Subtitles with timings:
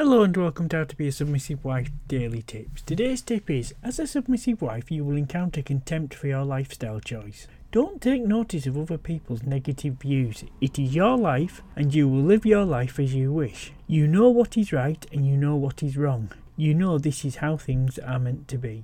[0.00, 2.82] Hello and welcome to How to Be a Submissive Wife Daily Tips.
[2.82, 7.48] Today's tip is As a submissive wife, you will encounter contempt for your lifestyle choice.
[7.72, 10.44] Don't take notice of other people's negative views.
[10.60, 13.72] It is your life, and you will live your life as you wish.
[13.88, 16.30] You know what is right and you know what is wrong.
[16.56, 18.76] You know this is how things are meant to be.